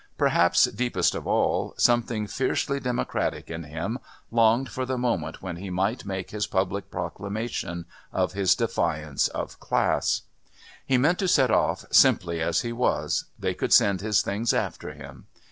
Perhaps, 0.17 0.65
deepest 0.65 1.13
of 1.13 1.27
all, 1.27 1.75
something 1.77 2.25
fiercely 2.25 2.79
democratic 2.79 3.51
in 3.51 3.65
him 3.65 3.99
longed 4.31 4.69
for 4.69 4.83
the 4.83 4.97
moment 4.97 5.43
when 5.43 5.57
he 5.57 5.69
might 5.69 6.07
make 6.07 6.31
his 6.31 6.47
public 6.47 6.89
proclamation 6.89 7.85
of 8.11 8.33
his 8.33 8.55
defiance 8.55 9.27
of 9.27 9.59
class. 9.59 10.23
He 10.87 10.97
meant 10.97 11.19
to 11.19 11.27
set 11.27 11.51
off, 11.51 11.85
simply 11.91 12.41
as 12.41 12.61
he 12.61 12.73
was; 12.73 13.25
they 13.37 13.53
could 13.53 13.73
send 13.73 14.01
his 14.01 14.23
things 14.23 14.53
after 14.53 14.91
him. 14.93 15.27